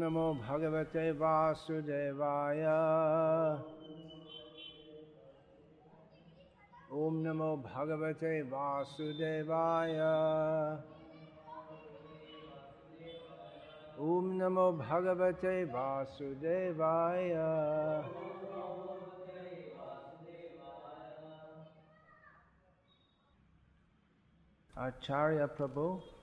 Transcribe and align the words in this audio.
नमो 0.00 0.26
भगवते 0.34 1.04
वासुदेवाय। 1.20 2.62
ॐ 6.92 7.14
नमो 7.26 7.50
भगवते 7.66 8.42
वासुदेवाय। 8.52 9.98
ॐ 14.10 14.28
नमो 14.40 14.66
भगवते 14.84 15.56
वासुदेवाय। 15.64 17.32
Acharya 24.78 25.48
Prabhu 25.48 26.15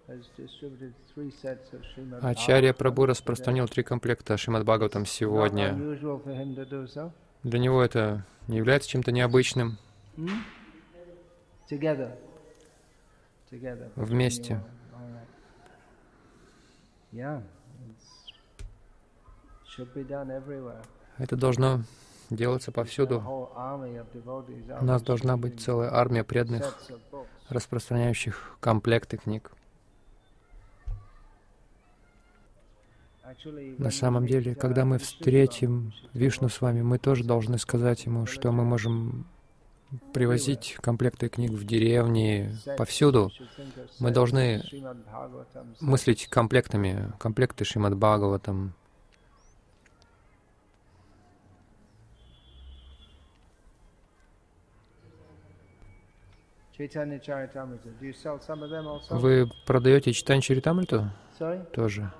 Ачарья 2.21 2.73
Прабhu 2.73 3.05
распространил 3.05 3.67
три 3.67 3.83
комплекта 3.83 4.37
Шримад 4.37 4.63
Бхагаватам 4.63 5.05
сегодня. 5.05 5.73
Для 7.43 7.59
него 7.59 7.83
это 7.83 8.25
не 8.47 8.57
является 8.57 8.89
чем-то 8.89 9.11
необычным. 9.11 9.77
Вместе. 13.95 14.61
Это 21.17 21.35
должно 21.35 21.81
делаться 22.29 22.71
повсюду. 22.71 23.19
У 23.19 24.85
нас 24.85 25.01
должна 25.01 25.37
быть 25.37 25.61
целая 25.61 25.93
армия 25.93 26.23
преданных, 26.23 26.79
распространяющих 27.49 28.57
комплекты 28.59 29.17
книг. 29.17 29.51
На 33.77 33.91
самом 33.91 34.25
деле, 34.27 34.55
когда 34.55 34.85
мы 34.85 34.97
встретим 34.97 35.93
Вишну 36.13 36.49
с 36.49 36.61
вами, 36.61 36.81
мы 36.81 36.99
тоже 36.99 37.23
должны 37.23 37.57
сказать 37.57 38.05
ему, 38.05 38.25
что 38.25 38.51
мы 38.51 38.63
можем 38.63 39.25
привозить 40.13 40.77
комплекты 40.81 41.29
книг 41.29 41.51
в 41.51 41.65
деревни, 41.65 42.51
повсюду. 42.77 43.31
Мы 43.99 44.11
должны 44.11 44.63
мыслить 45.79 46.27
комплектами, 46.27 47.13
комплекты 47.19 47.65
Шримад 47.65 47.95
Бхагаватам. 47.95 48.73
Вы 59.09 59.51
продаете 59.65 60.11
Читань 60.11 60.41
Чаритамриту? 60.41 61.11
Тоже. 61.71 62.11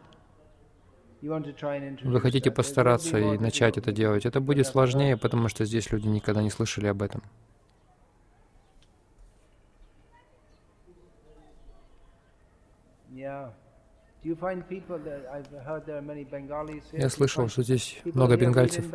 Вы 1.24 2.20
хотите 2.20 2.52
постараться 2.52 3.18
и 3.18 3.38
начать 3.38 3.78
это 3.78 3.94
делать. 3.94 4.26
Это 4.26 4.42
будет 4.42 4.68
сложнее, 4.68 5.16
потому 5.16 5.48
что 5.48 5.64
здесь 5.64 5.90
люди 5.90 6.08
никогда 6.08 6.44
не 6.44 6.50
слышали 6.50 6.88
об 6.88 7.02
этом. 7.02 7.24
Я 13.14 13.54
слышал, 17.10 17.48
что 17.48 17.64
здесь 17.64 18.02
много 18.04 18.36
бенгальцев. 18.36 18.86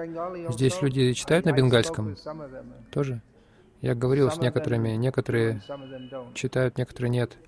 Здесь 0.51 0.83
люди 0.83 1.15
читают 1.15 1.47
на 1.47 1.53
бенгальском 1.53 2.15
тоже. 2.92 3.23
Я 3.81 3.95
говорил 3.95 4.31
с 4.31 4.37
некоторыми, 4.37 4.91
некоторые 4.91 5.63
читают, 6.35 6.77
некоторые 6.77 7.11
нет. 7.11 7.39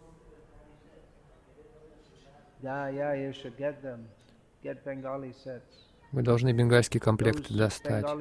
Yeah, 2.63 2.91
yeah, 2.91 3.15
you 3.15 3.33
should 3.33 3.57
get 3.57 3.83
them. 3.83 4.07
Вы 6.13 6.23
должны 6.23 6.53
бенгальские 6.53 7.01
комплекты 7.01 7.55
Those 7.55 7.57
достать. 7.57 8.05
То 8.05 8.21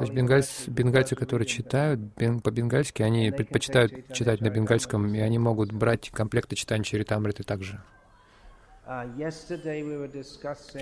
есть 0.00 0.12
бенгальцы, 0.12 1.14
to 1.14 1.16
которые 1.16 1.46
читают 1.46 2.00
бен- 2.00 2.40
по-бенгальски, 2.40 3.02
они 3.02 3.30
предпочитают 3.30 4.12
читать 4.12 4.40
на 4.40 4.50
бенгальском, 4.50 5.14
и 5.14 5.20
они 5.20 5.38
могут 5.38 5.72
брать 5.72 6.10
комплекты 6.10 6.56
читания 6.56 6.84
Чаритамриты 6.84 7.44
также. 7.44 7.80
Uh, 8.84 9.06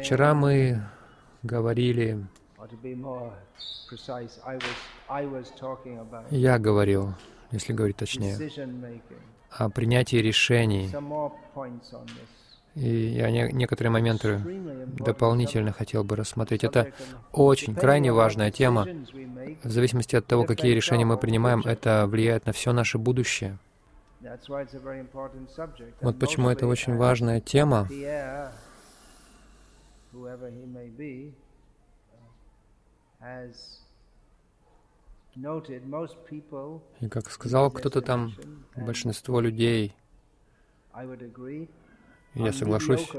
Вчера 0.00 0.32
мы 0.34 0.82
говорили, 1.42 2.26
я 6.30 6.58
говорил, 6.58 7.14
если 7.50 7.72
говорить 7.74 7.96
точнее, 7.96 8.38
о 9.50 9.68
принятии 9.68 10.16
решений. 10.16 10.90
И 12.74 12.88
я 12.88 13.30
не- 13.30 13.52
некоторые 13.52 13.90
моменты 13.90 14.38
дополнительно 14.86 15.72
хотел 15.72 16.04
бы 16.04 16.16
рассмотреть. 16.16 16.64
Это 16.64 16.92
очень, 17.32 17.74
крайне 17.74 18.12
важная 18.12 18.50
тема. 18.50 18.86
В 19.64 19.70
зависимости 19.70 20.16
от 20.16 20.26
того, 20.26 20.44
какие 20.44 20.72
решения 20.72 21.04
мы 21.04 21.16
принимаем, 21.18 21.60
это 21.60 22.06
влияет 22.06 22.46
на 22.46 22.52
все 22.52 22.72
наше 22.72 22.98
будущее. 22.98 23.58
Вот 26.00 26.18
почему 26.18 26.48
это 26.50 26.66
очень 26.66 26.96
важная 26.96 27.40
тема. 27.40 27.88
И 37.00 37.08
как 37.08 37.30
сказал 37.30 37.70
кто-то 37.70 38.02
там, 38.02 38.32
большинство 38.76 39.40
людей, 39.40 39.94
я 42.34 42.52
соглашусь, 42.52 43.10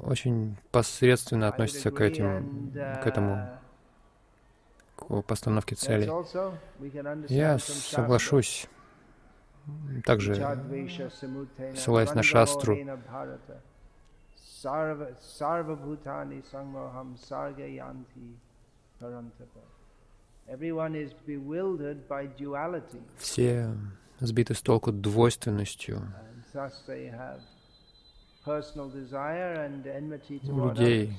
очень 0.00 0.56
посредственно 0.70 1.48
относятся 1.48 1.90
к 1.90 2.00
этим, 2.00 2.72
к 2.72 3.06
этому, 3.06 3.34
uh, 3.34 5.22
к 5.22 5.26
постановке 5.26 5.74
understand 7.04 7.32
Я 7.32 7.58
соглашусь 7.58 8.68
также, 10.04 10.34
ссылаясь 11.76 12.14
на 12.14 12.22
шастру. 12.22 12.76
все 23.18 23.74
сбиты 24.20 24.54
с 24.54 24.60
толку 24.60 24.92
двойственностью. 24.92 26.02
У 30.44 30.68
людей 30.70 31.12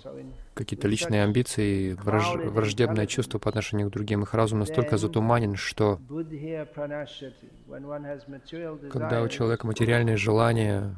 какие-то 0.56 0.88
личные 0.90 1.24
амбиции, 1.24 1.94
враж- 1.96 2.36
враждебное 2.50 3.06
чувство 3.08 3.40
по 3.40 3.48
отношению 3.50 3.90
к 3.90 3.94
другим. 3.94 4.24
Их 4.24 4.34
разум 4.34 4.60
настолько 4.60 4.98
затуманен, 4.98 5.56
что 5.56 6.00
когда 8.92 9.22
у 9.22 9.28
человека 9.30 9.66
материальные 9.66 10.18
желания, 10.18 10.96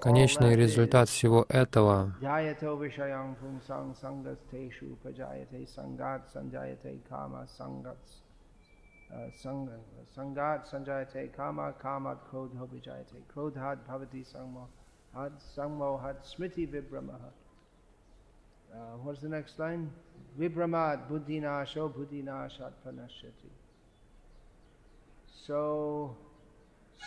конечный 0.00 0.54
результат 0.54 1.08
всего 1.08 1.46
этого 1.48 2.14
Uh, 9.12 9.28
kamat 11.82 12.18
krodho 12.30 12.68
vijayate 12.68 13.20
krodhat 13.34 13.78
bhavati 13.88 14.24
sangmo 14.24 14.66
had 15.12 15.32
sangmo 15.56 16.00
had 16.00 16.16
smriti 16.22 16.66
vibramaha 16.68 17.30
uh, 18.72 18.96
what's 19.02 19.20
the 19.20 19.28
next 19.28 19.58
line 19.58 19.90
vibramat 20.38 21.08
buddhinasho 21.08 21.92
buddhinashat 21.92 22.72
pranashyati 22.84 23.50
so 25.46 26.14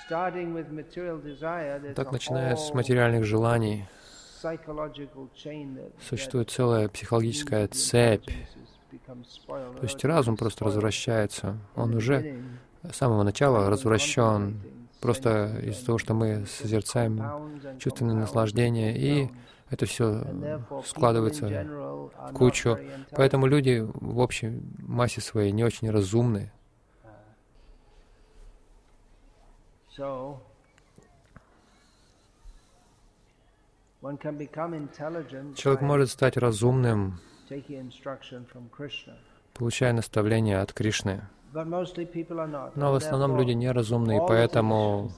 starting 0.05 0.53
with 0.53 0.69
material 0.71 1.17
desire 1.19 1.79
there's 1.79 1.95
так 1.95 2.11
начиная 2.11 2.55
с 2.55 2.73
материальных 2.73 3.23
желаний, 3.23 3.85
существует 6.01 6.49
целая 6.49 6.89
психологическая 6.89 7.67
цепь. 7.69 8.29
То 9.47 9.83
есть 9.83 10.03
разум 10.05 10.37
просто 10.37 10.65
развращается. 10.65 11.57
Он 11.75 11.95
уже 11.95 12.41
с 12.83 12.95
самого 12.95 13.23
начала 13.23 13.69
развращен 13.69 14.61
просто 15.01 15.59
из-за 15.63 15.85
того, 15.85 15.97
что 15.97 16.13
мы 16.13 16.45
созерцаем 16.45 17.21
чувственное 17.79 18.15
наслаждение, 18.15 18.97
и 18.97 19.29
это 19.69 19.85
все 19.85 20.23
складывается 20.85 21.47
в 21.47 22.33
кучу. 22.33 22.77
Поэтому 23.11 23.47
люди 23.47 23.79
в 23.79 24.19
общей 24.19 24.61
массе 24.79 25.21
своей 25.21 25.51
не 25.51 25.63
очень 25.63 25.89
разумны. 25.89 26.51
Человек 35.55 35.81
может 35.81 36.09
стать 36.09 36.37
разумным, 36.37 37.19
получая 39.53 39.93
наставления 39.93 40.61
от 40.61 40.73
Кришны. 40.73 41.21
Но 41.53 42.91
в 42.91 42.95
основном 42.95 43.37
люди 43.37 43.51
неразумны, 43.51 44.17
и 44.17 44.19
поэтому 44.19 45.11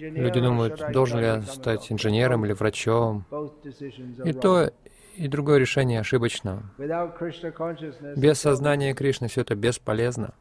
Люди 0.00 0.40
думают, 0.40 0.92
должен 0.92 1.20
ли 1.20 1.26
я 1.26 1.42
стать 1.42 1.92
инженером 1.92 2.44
или 2.44 2.52
врачом. 2.52 3.24
И 4.24 4.32
то, 4.32 4.72
и 5.14 5.28
другое 5.28 5.58
решение 5.58 6.00
ошибочно. 6.00 6.62
Без 8.16 8.40
сознания 8.40 8.94
Кришны 8.94 9.28
все 9.28 9.42
это 9.42 9.54
бесполезно. 9.54 10.34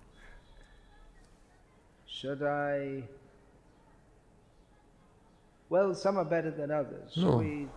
Ну, 7.15 7.67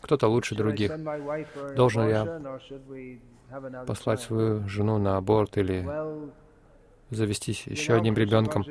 кто-то 0.00 0.28
лучше 0.28 0.54
других. 0.54 0.92
Должен 1.74 2.08
я 2.08 2.40
послать 3.86 4.20
свою 4.20 4.68
жену 4.68 4.98
на 4.98 5.16
аборт 5.16 5.56
или 5.56 5.86
завестись 7.10 7.66
еще 7.66 7.94
одним 7.94 8.14
ребенком. 8.14 8.64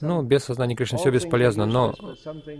Ну, 0.00 0.22
без 0.22 0.44
сознания 0.44 0.74
Кришны 0.74 0.98
все 0.98 1.10
бесполезно, 1.10 1.66
но 1.66 1.94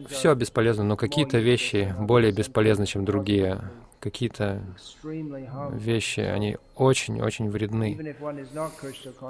все 0.09 0.35
бесполезно, 0.35 0.85
но 0.85 0.97
какие-то 0.97 1.39
вещи 1.39 1.95
более 1.99 2.33
бесполезны, 2.33 2.87
чем 2.87 3.05
другие. 3.05 3.61
Какие-то 3.99 4.63
вещи, 5.73 6.21
они 6.21 6.57
очень-очень 6.75 7.51
вредны. 7.51 8.17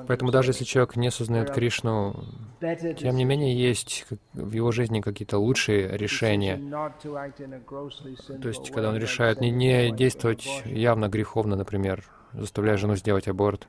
Поэтому 0.07 0.31
даже 0.31 0.51
если 0.51 0.65
человек 0.65 0.95
не 0.95 1.11
сознает 1.11 1.51
Кришну, 1.51 2.25
тем 2.61 3.17
не 3.17 3.25
менее 3.25 3.53
есть 3.53 4.07
в 4.33 4.53
его 4.53 4.71
жизни 4.71 5.01
какие-то 5.01 5.39
лучшие 5.39 5.97
решения. 5.97 6.57
То 7.01 8.49
есть, 8.49 8.71
когда 8.71 8.91
он 8.91 8.97
решает 8.97 9.41
не, 9.41 9.51
не 9.51 9.91
действовать 9.91 10.47
явно 10.65 11.09
греховно, 11.09 11.57
например, 11.57 12.05
заставляя 12.33 12.77
жену 12.77 12.97
сделать 12.97 13.29
аборт. 13.29 13.69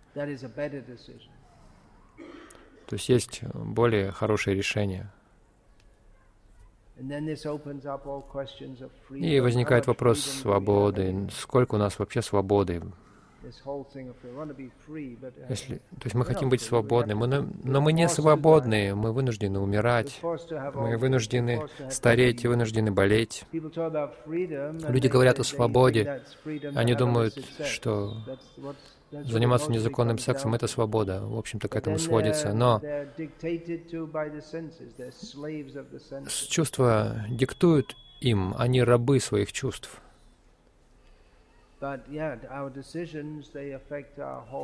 То 2.88 2.96
есть 2.96 3.10
есть 3.10 3.44
более 3.54 4.12
хорошие 4.12 4.56
решения. 4.56 5.12
И 9.10 9.40
возникает 9.40 9.88
вопрос 9.88 10.20
свободы. 10.20 11.30
Сколько 11.32 11.76
у 11.76 11.78
нас 11.78 11.98
вообще 11.98 12.22
свободы? 12.22 12.82
Если, 15.50 15.78
то 15.78 16.04
есть 16.04 16.16
мы 16.16 16.26
хотим 16.26 16.50
быть 16.50 16.62
свободны, 16.62 17.16
мы, 17.16 17.28
но 17.28 17.82
мы 17.82 17.94
не 17.94 18.08
свободны, 18.08 18.94
мы 18.96 19.12
вынуждены 19.12 19.60
умирать, 19.60 20.20
мы 20.22 20.98
вынуждены 20.98 21.68
стареть 21.90 22.44
и 22.44 22.48
вынуждены 22.48 22.92
болеть. 22.92 23.46
Люди 23.52 25.08
говорят 25.08 25.40
о 25.40 25.44
свободе, 25.44 26.22
они 26.76 26.94
думают, 26.94 27.34
что 27.66 28.16
заниматься 29.12 29.72
незаконным 29.72 30.18
сексом— 30.18 30.54
это 30.56 30.68
свобода. 30.68 31.22
В 31.26 31.38
общем-то, 31.38 31.68
к 31.68 31.76
этому 31.76 31.98
сводится. 32.00 32.54
Но 32.54 32.82
чувства 36.48 37.26
диктуют 37.30 37.96
им, 38.22 38.54
они 38.58 38.84
рабы 38.84 39.20
своих 39.20 39.52
чувств. 39.52 40.02
То 41.82 41.98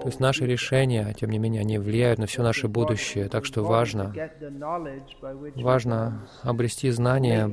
есть 0.05 0.19
наши 0.19 0.45
решения, 0.45 1.13
тем 1.19 1.31
не 1.31 1.39
менее, 1.39 1.61
они 1.61 1.79
влияют 1.79 2.19
на 2.19 2.27
все 2.27 2.43
наше 2.43 2.67
будущее. 2.67 3.27
Так 3.27 3.43
что 3.43 3.63
важно, 3.63 4.13
важно 5.55 6.27
обрести 6.43 6.91
знания, 6.91 7.47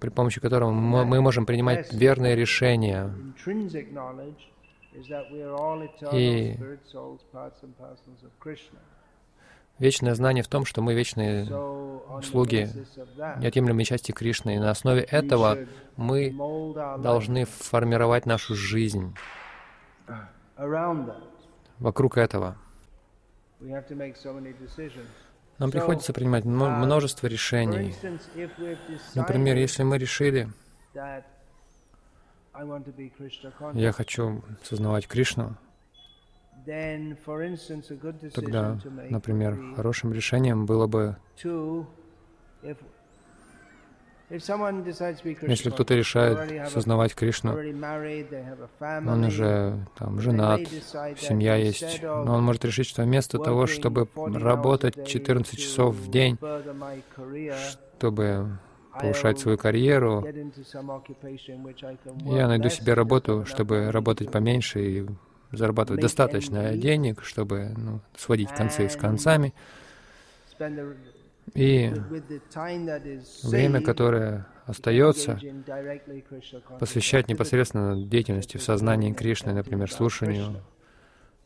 при 0.00 0.10
помощи 0.10 0.40
которого 0.40 0.70
мы, 0.70 1.04
мы 1.04 1.20
можем 1.20 1.44
принимать 1.44 1.92
верные 1.92 2.36
решения. 2.36 3.12
И 6.12 6.56
Вечное 9.78 10.14
знание 10.14 10.42
в 10.42 10.48
том, 10.48 10.64
что 10.64 10.80
мы 10.80 10.94
вечные 10.94 11.46
слуги, 12.22 12.68
неотъемлемые 13.38 13.84
части 13.84 14.12
Кришны. 14.12 14.56
И 14.56 14.58
на 14.58 14.70
основе 14.70 15.02
этого 15.02 15.58
мы 15.96 16.34
должны 16.98 17.44
формировать 17.44 18.24
нашу 18.26 18.54
жизнь 18.54 19.14
вокруг 21.78 22.16
этого. 22.16 22.56
Нам 25.58 25.70
приходится 25.70 26.12
принимать 26.12 26.44
множество 26.44 27.26
решений. 27.26 27.94
Например, 29.14 29.56
если 29.56 29.82
мы 29.82 29.98
решили, 29.98 30.48
я 33.74 33.92
хочу 33.92 34.42
сознавать 34.62 35.06
Кришну, 35.06 35.56
Тогда, 38.34 38.78
например, 39.10 39.74
хорошим 39.76 40.12
решением 40.12 40.66
было 40.66 40.86
бы, 40.86 41.16
если 44.28 45.70
кто-то 45.70 45.94
решает 45.94 46.68
сознавать 46.70 47.14
Кришну, 47.14 47.52
он 48.80 49.24
уже 49.24 49.86
там 49.96 50.20
женат, 50.20 50.62
семья 51.16 51.54
есть, 51.54 52.02
но 52.02 52.34
он 52.34 52.42
может 52.42 52.64
решить, 52.64 52.88
что 52.88 53.04
вместо 53.04 53.38
того, 53.38 53.66
чтобы 53.66 54.08
работать 54.16 55.06
14 55.06 55.58
часов 55.58 55.94
в 55.94 56.10
день, 56.10 56.38
чтобы 57.98 58.58
повышать 59.00 59.38
свою 59.38 59.58
карьеру, 59.58 60.26
я 62.22 62.48
найду 62.48 62.68
себе 62.68 62.94
работу, 62.94 63.44
чтобы 63.46 63.92
работать 63.92 64.32
поменьше 64.32 64.80
и 64.80 65.06
зарабатывать 65.56 66.02
достаточно 66.02 66.76
денег, 66.76 67.22
чтобы 67.22 67.72
ну, 67.76 68.00
сводить 68.16 68.50
концы 68.50 68.88
с 68.88 68.96
концами. 68.96 69.54
И 71.54 71.92
время, 73.42 73.80
которое 73.82 74.46
остается, 74.66 75.38
посвящать 76.80 77.28
непосредственно 77.28 77.96
деятельности 77.96 78.56
в 78.56 78.62
сознании 78.62 79.12
Кришны, 79.12 79.52
например, 79.52 79.90
слушанию, 79.90 80.62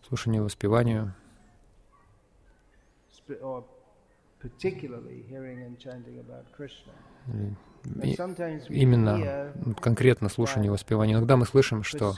слушанию, 0.09 0.45
воспеванию, 0.45 1.15
и 8.03 8.17
именно 8.69 9.53
конкретно 9.81 10.29
слушание 10.29 10.71
воспевания. 10.71 11.15
Иногда 11.15 11.37
мы 11.37 11.47
слышим, 11.47 11.83
что 11.83 12.15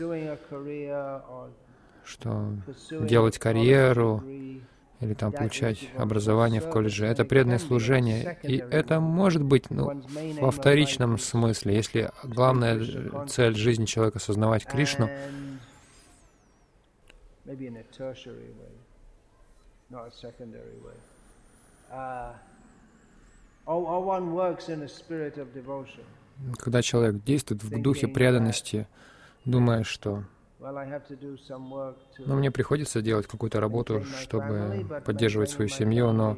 что 2.05 2.53
делать 2.91 3.39
карьеру 3.39 4.23
или 5.01 5.15
там 5.15 5.33
получать 5.33 5.89
образование 5.97 6.61
в 6.61 6.71
колледже, 6.71 7.07
это 7.07 7.25
преданное 7.25 7.59
служение. 7.59 8.39
И 8.43 8.57
это 8.57 9.01
может 9.01 9.43
быть 9.43 9.69
ну, 9.71 10.03
во 10.41 10.51
вторичном 10.53 11.19
смысле, 11.19 11.75
если 11.75 12.11
главная 12.23 13.27
цель 13.27 13.57
жизни 13.57 13.85
человека— 13.85 14.19
осознавать 14.23 14.65
Кришну, 14.65 15.09
когда 26.59 26.83
человек 26.83 27.23
действует 27.25 27.63
в 27.63 27.83
духе 27.83 28.09
преданности, 28.09 28.87
думая, 29.45 29.85
что 29.85 30.25
но 32.19 32.37
мне 32.37 32.51
приходится 32.51 33.03
делать 33.03 33.27
какую-то 33.27 33.61
работу, 33.61 34.05
чтобы 34.21 34.87
поддерживать 35.05 35.51
свою 35.51 35.69
семью, 35.69 36.13
но 36.13 36.37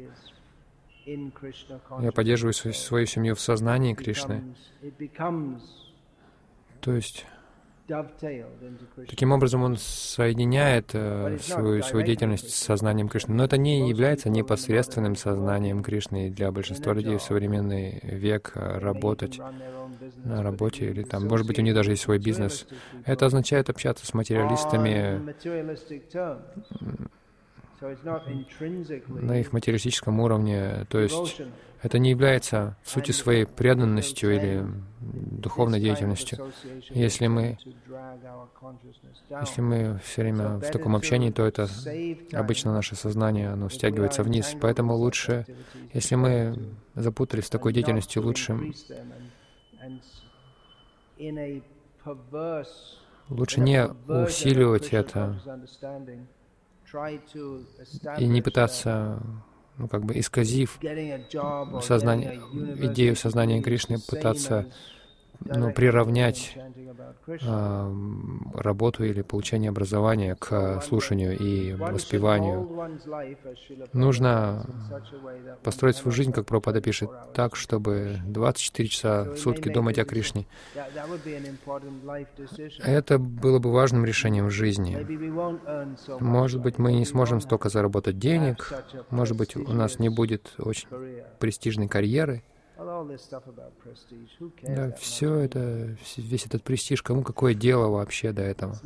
я 1.05 2.11
поддерживаю 2.11 2.53
свою 2.53 3.05
семью 3.05 3.35
в 3.35 3.39
сознании 3.39 3.93
Кришны. 3.93 4.55
То 6.81 6.93
есть 6.93 7.25
Таким 9.07 9.31
образом, 9.31 9.61
он 9.61 9.77
соединяет 9.77 10.89
э, 10.93 11.37
свою, 11.39 11.83
свою 11.83 12.03
деятельность 12.03 12.49
с 12.49 12.55
сознанием 12.55 13.07
Кришны. 13.07 13.35
Но 13.35 13.43
это 13.45 13.57
не 13.57 13.87
является 13.87 14.29
непосредственным 14.29 15.15
сознанием 15.15 15.83
Кришны. 15.83 16.27
И 16.27 16.29
для 16.31 16.51
большинства 16.51 16.93
людей 16.93 17.17
в 17.17 17.21
современный 17.21 17.99
век 18.01 18.53
э, 18.55 18.79
работать 18.79 19.39
на 20.23 20.43
работе 20.43 20.89
или 20.89 21.03
там, 21.03 21.27
может 21.27 21.47
быть, 21.47 21.59
у 21.59 21.61
них 21.61 21.73
даже 21.73 21.91
есть 21.91 22.03
свой 22.03 22.19
бизнес. 22.19 22.67
Это 23.05 23.25
означает 23.25 23.69
общаться 23.69 24.05
с 24.05 24.13
материалистами 24.13 25.21
на 29.07 29.39
их 29.39 29.53
материалистическом 29.53 30.19
уровне. 30.19 30.85
То 30.89 30.99
есть 30.99 31.41
это 31.81 31.99
не 31.99 32.09
является 32.09 32.77
в 32.83 32.89
сути 32.89 33.11
своей 33.11 33.45
преданностью 33.45 34.33
или 34.33 34.65
духовной 34.99 35.79
деятельностью. 35.79 36.51
Если 36.89 37.27
мы, 37.27 37.57
если 39.41 39.61
мы 39.61 39.99
все 40.03 40.21
время 40.23 40.57
в 40.57 40.71
таком 40.71 40.95
общении, 40.95 41.31
то 41.31 41.45
это 41.45 41.67
обычно 42.33 42.73
наше 42.73 42.95
сознание, 42.95 43.49
оно 43.49 43.69
стягивается 43.69 44.23
вниз. 44.23 44.55
Поэтому 44.59 44.95
лучше, 44.95 45.45
если 45.93 46.15
мы 46.15 46.57
запутались 46.95 47.45
в 47.45 47.49
такой 47.49 47.73
деятельности, 47.73 48.17
лучше 48.17 48.73
лучше 53.29 53.61
не 53.61 53.87
усиливать 54.07 54.89
это 54.93 55.39
и 58.17 58.25
не 58.25 58.41
пытаться 58.41 59.19
ну, 59.77 59.87
как 59.89 60.05
бы 60.05 60.17
исказив 60.17 60.79
сознание, 61.81 62.41
идею 62.83 63.15
сознания 63.15 63.61
Кришны, 63.61 63.97
пытаться 63.99 64.67
ну, 65.39 65.71
приравнять 65.71 66.57
э, 67.27 67.93
работу 68.53 69.03
или 69.03 69.21
получение 69.21 69.69
образования 69.69 70.35
к 70.35 70.81
слушанию 70.81 71.37
и 71.37 71.73
воспеванию. 71.73 72.69
Нужно 73.93 74.65
построить 75.63 75.97
свою 75.97 76.13
жизнь, 76.13 76.31
как 76.31 76.45
Пропада 76.45 76.81
пишет, 76.81 77.09
так, 77.33 77.55
чтобы 77.55 78.19
24 78.27 78.89
часа 78.89 79.23
в 79.23 79.37
сутки 79.37 79.69
думать 79.69 79.99
о 79.99 80.05
Кришне. 80.05 80.45
Это 82.83 83.19
было 83.19 83.59
бы 83.59 83.71
важным 83.71 84.05
решением 84.05 84.47
в 84.47 84.51
жизни. 84.51 84.97
Может 86.19 86.61
быть, 86.61 86.77
мы 86.77 86.93
не 86.93 87.05
сможем 87.05 87.41
столько 87.41 87.69
заработать 87.69 88.17
денег, 88.19 88.73
может 89.09 89.37
быть, 89.37 89.55
у 89.55 89.73
нас 89.73 89.99
не 89.99 90.09
будет 90.09 90.53
очень 90.57 90.87
престижной 91.39 91.87
карьеры, 91.87 92.43
да, 94.63 94.91
все 94.93 95.35
это, 95.35 95.95
весь 96.17 96.45
этот 96.45 96.63
престиж, 96.63 97.01
кому 97.01 97.23
какое 97.23 97.53
дело 97.53 97.89
вообще 97.89 98.31
до 98.31 98.41
этого? 98.41 98.79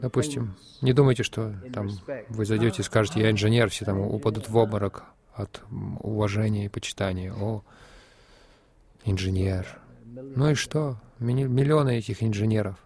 Допустим, 0.00 0.54
не 0.80 0.92
думайте, 0.92 1.22
что 1.22 1.54
там 1.72 1.90
вы 2.28 2.44
зайдете 2.46 2.82
и 2.82 2.84
скажете, 2.84 3.20
я 3.20 3.30
инженер, 3.30 3.68
все 3.68 3.84
там 3.84 4.00
упадут 4.00 4.48
в 4.48 4.56
обморок 4.56 5.04
от 5.34 5.62
уважения 6.00 6.66
и 6.66 6.68
почитания. 6.68 7.32
О, 7.32 7.62
инженер. 9.04 9.78
Ну 10.04 10.50
и 10.50 10.54
что? 10.54 10.96
Миллионы 11.18 11.98
этих 11.98 12.22
инженеров. 12.22 12.76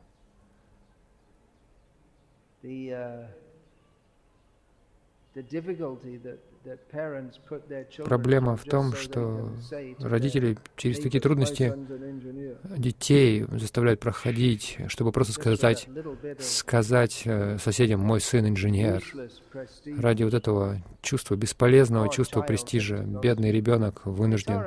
Uh, 2.62 3.28
Проблема 8.04 8.56
в 8.56 8.64
том, 8.64 8.92
что 8.94 9.52
родители 10.00 10.58
через 10.76 10.98
такие 10.98 11.20
трудности 11.20 11.72
детей 12.76 13.44
заставляют 13.52 14.00
проходить, 14.00 14.78
чтобы 14.88 15.12
просто 15.12 15.32
сказать, 15.32 15.88
сказать 16.40 17.22
э, 17.24 17.58
соседям 17.58 18.00
«мой 18.00 18.20
сын 18.20 18.48
инженер». 18.48 19.04
Ради 19.98 20.24
вот 20.24 20.34
этого 20.34 20.82
чувства, 21.02 21.36
бесполезного 21.36 22.08
чувства 22.08 22.42
престижа, 22.42 22.98
бедный 22.98 23.52
ребенок 23.52 24.04
вынужден 24.04 24.64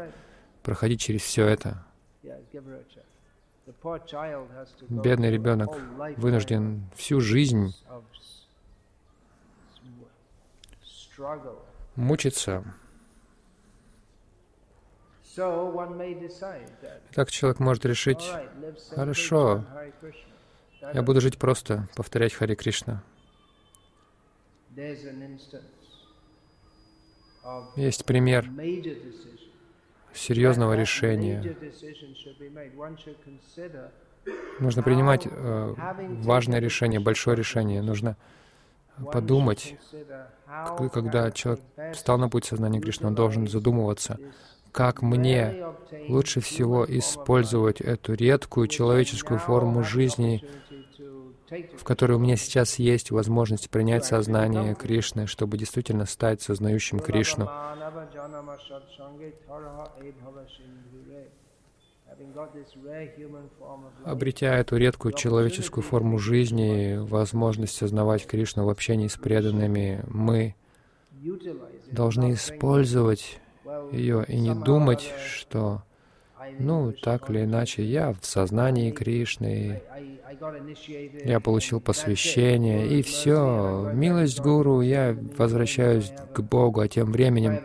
проходить 0.63 1.01
через 1.01 1.21
все 1.21 1.45
это. 1.47 1.85
Бедный 4.89 5.31
ребенок 5.31 5.77
вынужден 6.17 6.89
всю 6.95 7.19
жизнь 7.19 7.73
мучиться. 11.99 12.63
Так 17.13 17.31
человек 17.31 17.59
может 17.59 17.85
решить, 17.85 18.23
хорошо, 18.95 19.63
я 20.93 21.01
буду 21.03 21.21
жить 21.21 21.37
просто, 21.37 21.87
повторять 21.95 22.33
Хари 22.33 22.55
Кришна. 22.55 23.03
Есть 27.75 28.05
пример 28.05 28.45
серьезного 30.13 30.75
решения. 30.75 31.55
Нужно 34.59 34.83
принимать 34.83 35.25
э, 35.25 35.73
важное 36.21 36.59
решение, 36.59 36.99
большое 36.99 37.37
решение. 37.37 37.81
Нужно 37.81 38.17
подумать, 39.11 39.75
когда 40.91 41.31
человек 41.31 41.63
встал 41.93 42.17
на 42.17 42.29
путь 42.29 42.45
сознания 42.45 42.79
Кришны, 42.79 43.07
он 43.07 43.15
должен 43.15 43.47
задумываться, 43.47 44.17
как 44.71 45.01
мне 45.01 45.65
лучше 46.07 46.41
всего 46.41 46.85
использовать 46.85 47.81
эту 47.81 48.13
редкую 48.13 48.67
человеческую 48.67 49.39
форму 49.39 49.83
жизни, 49.83 50.43
в 51.77 51.83
которой 51.83 52.13
у 52.13 52.19
меня 52.19 52.35
сейчас 52.35 52.77
есть 52.77 53.11
возможность 53.11 53.69
принять 53.69 54.05
сознание 54.05 54.75
Кришны, 54.75 55.25
чтобы 55.27 55.57
действительно 55.57 56.05
стать 56.05 56.41
сознающим 56.41 56.99
Кришну. 56.99 57.49
Обретя 64.03 64.55
эту 64.55 64.77
редкую 64.77 65.13
человеческую 65.13 65.83
форму 65.83 66.17
жизни, 66.17 66.97
возможность 66.97 67.75
сознавать 67.75 68.25
Кришну 68.25 68.65
в 68.65 68.69
общении 68.69 69.07
с 69.07 69.17
преданными, 69.17 70.03
мы 70.07 70.55
должны 71.91 72.33
использовать 72.33 73.39
ее 73.91 74.25
и 74.27 74.39
не 74.39 74.55
думать, 74.55 75.13
что, 75.25 75.83
ну, 76.57 76.91
так 76.91 77.29
или 77.29 77.43
иначе, 77.43 77.83
я 77.83 78.13
в 78.13 78.25
сознании 78.25 78.91
Кришны, 78.91 79.81
я 81.25 81.39
получил 81.39 81.79
посвящение, 81.79 82.87
и 82.87 83.01
все, 83.01 83.91
милость 83.93 84.39
Гуру, 84.39 84.81
я 84.81 85.17
возвращаюсь 85.37 86.11
к 86.33 86.41
Богу, 86.41 86.81
а 86.81 86.87
тем 86.87 87.11
временем, 87.11 87.59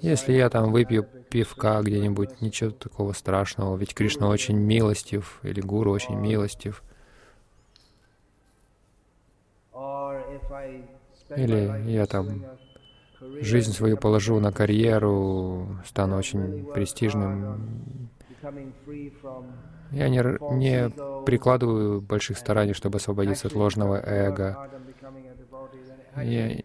если 0.00 0.32
я 0.32 0.48
там 0.48 0.72
выпью 0.72 1.06
пивка 1.28 1.80
где-нибудь, 1.82 2.40
ничего 2.40 2.70
такого 2.70 3.12
страшного, 3.12 3.76
ведь 3.76 3.94
Кришна 3.94 4.28
очень 4.28 4.56
милостив, 4.56 5.40
или 5.42 5.60
Гуру 5.60 5.92
очень 5.92 6.16
милостив. 6.16 6.82
Или 11.36 11.90
я 11.90 12.06
там 12.06 12.44
жизнь 13.40 13.72
свою 13.72 13.96
положу 13.96 14.40
на 14.40 14.52
карьеру, 14.52 15.68
стану 15.86 16.16
очень 16.16 16.64
престижным. 16.72 18.10
Я 19.92 20.08
не, 20.08 20.54
не 20.56 20.90
прикладываю 21.24 22.00
больших 22.00 22.38
стараний, 22.38 22.74
чтобы 22.74 22.96
освободиться 22.98 23.48
от 23.48 23.54
ложного 23.54 23.96
эго. 23.96 24.68
Я, 26.16 26.62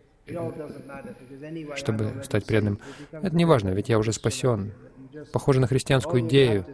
чтобы 1.76 2.22
стать 2.24 2.46
преданным. 2.46 2.80
Это 3.12 3.36
не 3.36 3.46
важно, 3.46 3.70
ведь 3.70 3.90
я 3.90 4.00
уже 4.00 4.14
спасен. 4.14 4.74
Похоже 5.32 5.60
на 5.60 5.68
христианскую 5.68 6.22
идею. 6.28 6.66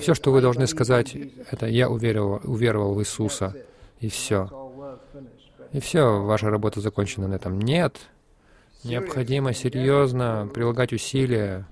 Все, 0.00 0.14
что 0.14 0.30
вы 0.30 0.40
должны 0.40 0.66
сказать, 0.66 1.16
это 1.50 1.66
«я 1.66 1.88
уверовал, 1.90 2.40
уверовал 2.44 2.94
в 2.94 3.00
Иисуса», 3.00 3.54
и 3.98 4.08
все. 4.08 4.48
И 5.72 5.80
все, 5.80 6.22
ваша 6.22 6.50
работа 6.50 6.80
закончена 6.80 7.28
на 7.28 7.34
этом. 7.34 7.60
Нет. 7.60 8.08
Необходимо 8.84 9.52
серьезно 9.52 10.48
прилагать 10.52 10.92
усилия, 10.92 11.66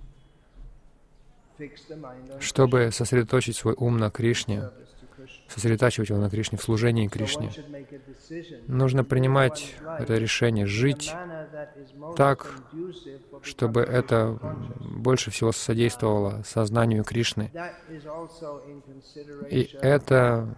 чтобы 2.38 2.90
сосредоточить 2.92 3.56
свой 3.56 3.74
ум 3.76 3.98
на 3.98 4.10
Кришне, 4.10 4.70
сосредотачивать 5.48 6.08
его 6.08 6.18
на 6.18 6.30
Кришне, 6.30 6.56
в 6.58 6.62
служении 6.62 7.08
Кришне. 7.08 7.50
Нужно 8.66 9.04
принимать 9.04 9.74
это 9.98 10.14
решение, 10.14 10.66
жить 10.66 11.12
так, 12.16 12.54
чтобы 13.42 13.80
это 13.80 14.38
больше 14.80 15.30
всего 15.30 15.52
содействовало 15.52 16.42
сознанию 16.44 17.04
Кришны. 17.04 17.50
И 19.50 19.76
это 19.80 20.48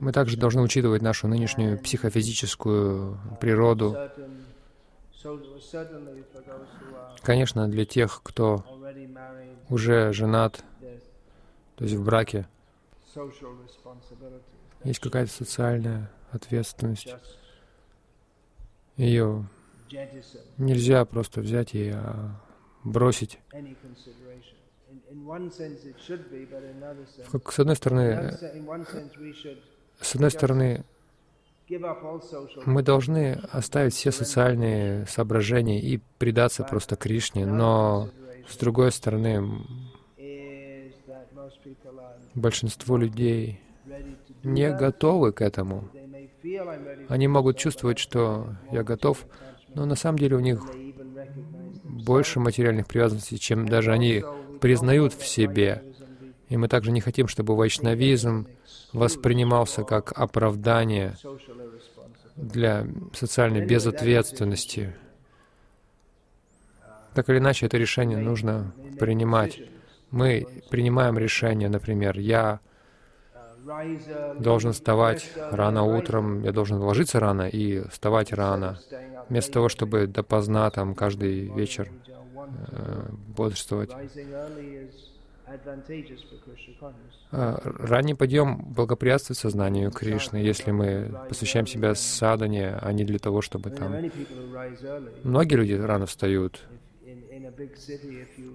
мы 0.00 0.12
также 0.12 0.36
должны 0.36 0.62
учитывать 0.62 1.02
нашу 1.02 1.28
нынешнюю 1.28 1.78
психофизическую 1.78 3.18
природу. 3.40 3.96
Конечно, 7.22 7.68
для 7.68 7.84
тех, 7.84 8.20
кто 8.22 8.64
уже 9.68 10.12
женат, 10.12 10.64
то 11.76 11.84
есть 11.84 11.94
в 11.94 12.04
браке, 12.04 12.48
есть 14.84 15.00
какая-то 15.00 15.30
социальная 15.30 16.10
ответственность. 16.30 17.14
Ее 18.96 19.46
нельзя 20.58 21.04
просто 21.04 21.40
взять 21.40 21.74
и 21.74 21.90
а, 21.90 22.40
бросить. 27.26 27.52
С 27.52 27.58
одной 27.58 27.76
стороны, 27.76 28.38
с 30.00 30.14
одной 30.14 30.30
стороны, 30.30 30.84
мы 32.66 32.82
должны 32.82 33.40
оставить 33.52 33.94
все 33.94 34.10
социальные 34.10 35.06
соображения 35.06 35.80
и 35.80 36.00
предаться 36.18 36.64
просто 36.64 36.96
Кришне, 36.96 37.46
но 37.46 38.08
с 38.48 38.56
другой 38.56 38.90
стороны, 38.90 39.64
большинство 42.34 42.96
людей 42.96 43.60
не 44.42 44.70
готовы 44.72 45.32
к 45.32 45.42
этому. 45.42 45.88
Они 47.08 47.28
могут 47.28 47.58
чувствовать, 47.58 47.98
что 47.98 48.48
я 48.72 48.82
готов, 48.82 49.26
но 49.74 49.84
на 49.84 49.94
самом 49.94 50.18
деле 50.18 50.36
у 50.36 50.40
них 50.40 50.62
больше 51.84 52.40
материальных 52.40 52.86
привязанностей, 52.86 53.38
чем 53.38 53.68
даже 53.68 53.92
они 53.92 54.24
признают 54.60 55.14
в 55.14 55.26
себе. 55.26 55.82
И 56.48 56.56
мы 56.56 56.68
также 56.68 56.90
не 56.90 57.00
хотим, 57.00 57.28
чтобы 57.28 57.56
вайшнавизм 57.56 58.46
воспринимался 58.92 59.84
как 59.84 60.12
оправдание 60.16 61.16
для 62.36 62.86
социальной 63.12 63.64
безответственности. 63.64 64.94
Так 67.14 67.28
или 67.28 67.38
иначе, 67.38 67.66
это 67.66 67.76
решение 67.76 68.18
нужно 68.18 68.72
принимать. 68.98 69.60
Мы 70.10 70.46
принимаем 70.70 71.18
решение, 71.18 71.68
например, 71.68 72.18
я 72.18 72.60
должен 74.38 74.72
вставать 74.72 75.30
рано 75.36 75.84
утром, 75.84 76.42
я 76.42 76.52
должен 76.52 76.78
ложиться 76.78 77.20
рано 77.20 77.48
и 77.48 77.86
вставать 77.88 78.32
рано, 78.32 78.80
вместо 79.28 79.52
того, 79.52 79.68
чтобы 79.68 80.06
допоздна 80.06 80.70
там 80.70 80.94
каждый 80.94 81.52
вечер 81.54 81.90
бодрствовать. 83.36 83.90
А, 87.32 87.60
ранний 87.64 88.14
подъем 88.14 88.72
благоприятствует 88.72 89.38
сознанию 89.38 89.90
Кришны, 89.90 90.36
если 90.36 90.70
мы 90.70 91.12
посвящаем 91.28 91.66
себя 91.66 91.94
садане, 91.94 92.78
а 92.80 92.92
не 92.92 93.04
для 93.04 93.18
того, 93.18 93.40
чтобы 93.40 93.70
там... 93.70 93.94
Многие 95.24 95.54
люди 95.54 95.72
рано 95.72 96.06
встают. 96.06 96.62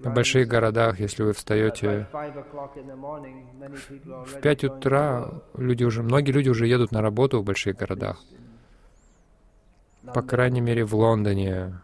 В 0.02 0.14
больших 0.14 0.48
городах, 0.48 1.00
если 1.00 1.22
вы 1.22 1.32
встаете 1.32 2.08
в 2.12 4.40
5 4.40 4.64
утра, 4.64 5.42
люди 5.56 5.84
уже, 5.84 6.02
многие 6.02 6.32
люди 6.32 6.48
уже 6.48 6.66
едут 6.66 6.92
на 6.92 7.02
работу 7.02 7.40
в 7.40 7.44
больших 7.44 7.76
городах. 7.76 8.22
По 10.14 10.22
крайней 10.22 10.60
мере, 10.60 10.84
в 10.84 10.94
Лондоне. 10.94 11.80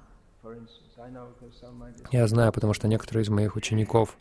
Я 2.11 2.26
знаю, 2.26 2.52
потому 2.52 2.75
что 2.75 2.88
некоторые 2.88 3.23
из 3.23 3.28
моих 3.28 3.56
учеников 3.56 4.16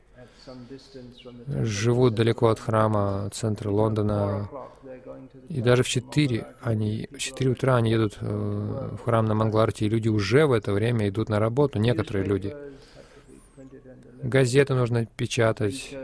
живут 1.48 2.16
далеко 2.16 2.50
от 2.50 2.60
храма, 2.60 3.30
центра 3.34 3.70
Лондона. 3.70 4.50
И 5.50 5.62
даже 5.62 5.84
в 5.84 5.88
4, 5.88 6.46
они, 6.62 7.08
в 7.12 7.18
4 7.18 7.52
утра 7.52 7.76
они 7.76 7.92
едут 7.92 8.18
э, 8.20 8.90
в 8.98 9.04
храм 9.04 9.26
на 9.26 9.34
Мангларте, 9.34 9.86
и 9.86 9.90
люди 9.90 10.10
уже 10.10 10.46
в 10.46 10.54
это 10.54 10.72
время 10.74 11.10
идут 11.10 11.30
на 11.30 11.40
работу, 11.40 11.80
некоторые 11.80 12.26
люди. 12.26 12.56
Газеты 14.24 14.74
нужно 14.74 15.06
печатать, 15.06 15.96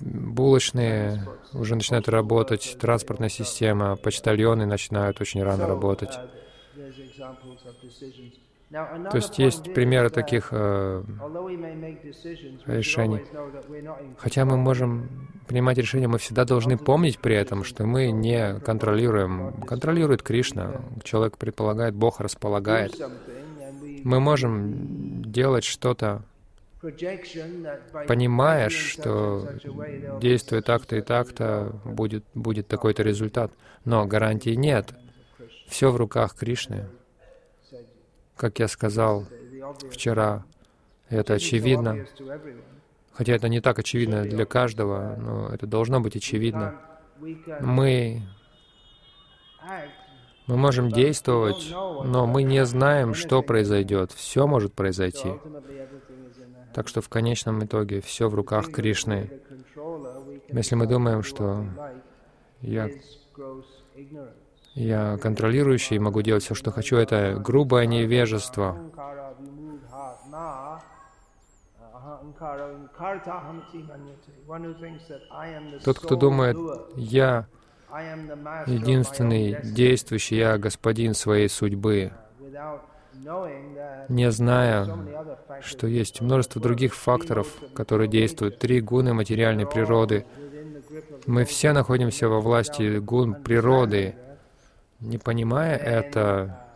булочные 0.00 1.26
уже 1.52 1.74
начинают 1.74 2.08
работать, 2.08 2.76
транспортная 2.80 3.28
система, 3.28 3.96
почтальоны 3.96 4.66
начинают 4.66 5.20
очень 5.20 5.42
рано 5.42 5.66
работать. 5.66 6.18
То 8.70 9.16
есть 9.16 9.38
есть 9.38 9.74
примеры 9.74 10.10
таких 10.10 10.48
э, 10.52 11.02
решений. 12.66 13.24
Хотя 14.16 14.44
мы 14.44 14.56
можем 14.56 15.28
принимать 15.48 15.76
решения, 15.78 16.06
мы 16.06 16.18
всегда 16.18 16.44
должны 16.44 16.78
помнить 16.78 17.18
при 17.18 17.34
этом, 17.34 17.64
что 17.64 17.84
мы 17.84 18.12
не 18.12 18.60
контролируем. 18.60 19.60
Контролирует 19.62 20.22
Кришна. 20.22 20.82
Человек 21.02 21.36
предполагает, 21.36 21.94
Бог 21.96 22.20
располагает. 22.20 22.94
Мы 24.04 24.20
можем 24.20 25.24
делать 25.24 25.64
что-то, 25.64 26.22
понимая, 28.06 28.68
что 28.68 29.48
действуя 30.20 30.62
так-то 30.62 30.94
и 30.94 31.00
так-то, 31.00 31.72
будет, 31.84 32.24
будет 32.34 32.68
такой-то 32.68 33.02
результат. 33.02 33.50
Но 33.84 34.06
гарантии 34.06 34.54
нет. 34.54 34.94
Все 35.66 35.90
в 35.90 35.96
руках 35.96 36.36
Кришны. 36.36 36.86
Как 38.40 38.58
я 38.58 38.68
сказал 38.68 39.26
вчера, 39.90 40.46
это 41.10 41.34
очевидно. 41.34 42.06
Хотя 43.12 43.34
это 43.34 43.50
не 43.50 43.60
так 43.60 43.78
очевидно 43.78 44.22
для 44.22 44.46
каждого, 44.46 45.14
но 45.16 45.50
это 45.50 45.66
должно 45.66 46.00
быть 46.00 46.16
очевидно. 46.16 46.80
Мы, 47.60 48.22
мы 50.46 50.56
можем 50.56 50.88
действовать, 50.88 51.68
но 51.70 52.26
мы 52.26 52.42
не 52.42 52.64
знаем, 52.64 53.12
что 53.12 53.42
произойдет. 53.42 54.10
Все 54.12 54.46
может 54.46 54.72
произойти. 54.72 55.34
Так 56.72 56.88
что 56.88 57.02
в 57.02 57.10
конечном 57.10 57.62
итоге 57.62 58.00
все 58.00 58.30
в 58.30 58.34
руках 58.34 58.72
Кришны. 58.72 59.30
Если 60.48 60.76
мы 60.76 60.86
думаем, 60.86 61.22
что 61.22 61.66
я 62.62 62.88
я 64.74 65.18
контролирующий, 65.18 65.98
могу 65.98 66.22
делать 66.22 66.44
все, 66.44 66.54
что 66.54 66.70
хочу. 66.70 66.96
Это 66.96 67.36
грубое 67.38 67.86
невежество. 67.86 68.78
Тот, 75.84 75.98
кто 75.98 76.16
думает, 76.16 76.56
я 76.96 77.46
единственный 78.66 79.58
действующий, 79.62 80.36
я 80.36 80.58
господин 80.58 81.14
своей 81.14 81.48
судьбы, 81.48 82.12
не 84.08 84.30
зная, 84.30 84.88
что 85.60 85.86
есть 85.86 86.20
множество 86.20 86.60
других 86.60 86.94
факторов, 86.94 87.48
которые 87.74 88.08
действуют, 88.08 88.58
три 88.58 88.80
гуны 88.80 89.12
материальной 89.12 89.66
природы. 89.66 90.24
Мы 91.26 91.44
все 91.44 91.72
находимся 91.72 92.28
во 92.28 92.40
власти 92.40 92.98
гун 92.98 93.34
природы, 93.34 94.14
не 95.00 95.18
понимая 95.18 95.76
это, 95.76 96.66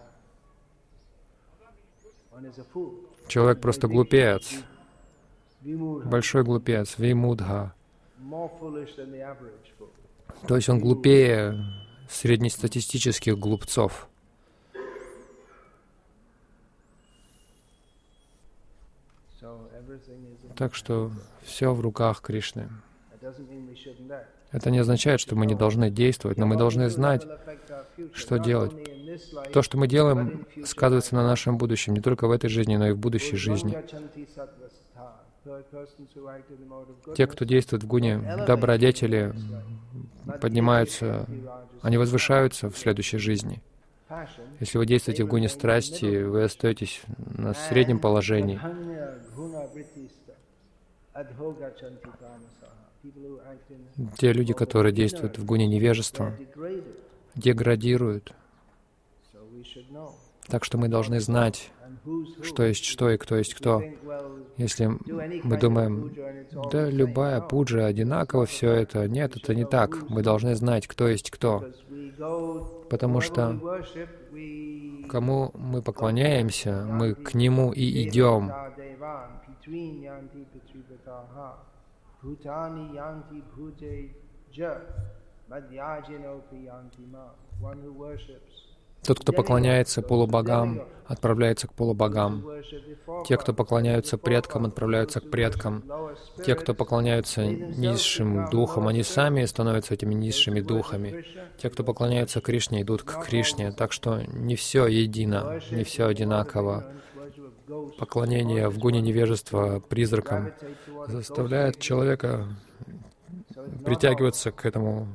человек 3.28 3.60
просто 3.60 3.88
глупец, 3.88 4.54
большой 5.60 6.44
глупец, 6.44 6.98
вимудха. 6.98 7.74
То 10.46 10.56
есть 10.56 10.68
он 10.68 10.80
глупее 10.80 11.64
среднестатистических 12.08 13.38
глупцов. 13.38 14.08
Так 20.56 20.74
что 20.74 21.10
все 21.42 21.74
в 21.74 21.80
руках 21.80 22.20
Кришны. 22.22 22.68
Это 24.54 24.70
не 24.70 24.78
означает, 24.78 25.20
что 25.20 25.34
мы 25.34 25.46
не 25.46 25.56
должны 25.56 25.90
действовать, 25.90 26.38
но 26.38 26.46
мы 26.46 26.56
должны 26.56 26.88
знать, 26.88 27.26
что 28.12 28.38
делать. 28.38 28.72
То, 29.52 29.62
что 29.62 29.76
мы 29.76 29.88
делаем, 29.88 30.46
сказывается 30.64 31.16
на 31.16 31.26
нашем 31.26 31.58
будущем, 31.58 31.92
не 31.92 32.00
только 32.00 32.28
в 32.28 32.30
этой 32.30 32.48
жизни, 32.48 32.76
но 32.76 32.86
и 32.86 32.92
в 32.92 32.98
будущей 32.98 33.36
жизни. 33.36 33.76
Те, 37.16 37.26
кто 37.26 37.44
действует 37.44 37.82
в 37.82 37.86
гуне 37.88 38.44
добродетели, 38.46 39.34
поднимаются, 40.40 41.26
они 41.82 41.98
возвышаются 41.98 42.70
в 42.70 42.78
следующей 42.78 43.18
жизни. 43.18 43.60
Если 44.60 44.78
вы 44.78 44.86
действуете 44.86 45.24
в 45.24 45.26
гуне 45.26 45.48
страсти, 45.48 46.22
вы 46.22 46.44
остаетесь 46.44 47.02
на 47.18 47.54
среднем 47.54 47.98
положении. 47.98 48.60
Те 54.18 54.32
люди, 54.32 54.52
которые 54.52 54.92
действуют 54.92 55.38
в 55.38 55.44
гуне 55.44 55.66
невежества, 55.66 56.36
деградируют. 57.34 58.32
Так 60.48 60.64
что 60.64 60.78
мы 60.78 60.88
должны 60.88 61.20
знать, 61.20 61.72
что 62.42 62.64
есть 62.64 62.84
что 62.84 63.10
и 63.10 63.16
кто 63.16 63.36
есть 63.36 63.54
кто. 63.54 63.82
Если 64.56 64.90
мы 65.42 65.58
думаем, 65.58 66.14
да, 66.70 66.88
любая 66.90 67.40
пуджа 67.40 67.86
одинаково 67.86 68.46
все 68.46 68.70
это, 68.70 69.08
нет, 69.08 69.36
это 69.36 69.54
не 69.54 69.64
так. 69.64 70.08
Мы 70.08 70.22
должны 70.22 70.54
знать, 70.54 70.86
кто 70.86 71.08
есть 71.08 71.30
кто. 71.30 71.64
Потому 72.90 73.20
что 73.20 73.58
кому 75.08 75.50
мы 75.54 75.82
поклоняемся, 75.82 76.86
мы 76.88 77.14
к 77.14 77.34
нему 77.34 77.72
и 77.72 78.06
идем. 78.06 78.52
Bhutani 82.24 82.94
yanti 82.96 83.42
bhute 83.52 84.14
ja 84.50 84.80
тот, 89.06 89.20
кто 89.20 89.32
поклоняется 89.32 90.00
полубогам, 90.00 90.88
отправляется 91.06 91.68
к 91.68 91.74
полубогам. 91.74 92.46
Те, 93.26 93.36
кто 93.36 93.52
поклоняются 93.52 94.16
предкам, 94.16 94.64
отправляются 94.64 95.20
к 95.20 95.30
предкам. 95.30 95.84
Те, 96.44 96.54
кто 96.54 96.72
поклоняются 96.72 97.46
низшим 97.46 98.48
духам, 98.48 98.88
они 98.88 99.02
сами 99.02 99.44
становятся 99.44 99.92
этими 99.92 100.14
низшими 100.14 100.60
духами. 100.60 101.26
Те, 101.58 101.68
кто 101.68 101.84
поклоняются 101.84 102.40
Кришне, 102.40 102.80
идут 102.80 103.02
к 103.02 103.22
Кришне. 103.22 103.72
Так 103.72 103.92
что 103.92 104.22
не 104.22 104.56
все 104.56 104.86
едино, 104.86 105.60
не 105.70 105.84
все 105.84 106.06
одинаково 106.06 106.90
поклонение 107.98 108.68
в 108.68 108.78
гуне 108.78 109.00
невежества 109.00 109.80
призракам 109.80 110.52
заставляет 111.06 111.78
человека 111.80 112.48
притягиваться 113.84 114.52
к 114.52 114.64
этому 114.64 115.08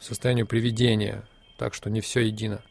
состоянию 0.00 0.46
привидения, 0.46 1.26
так 1.58 1.74
что 1.74 1.90
не 1.90 2.00
все 2.00 2.20
едино. 2.20 2.62